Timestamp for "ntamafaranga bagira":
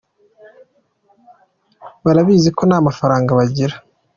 2.69-3.75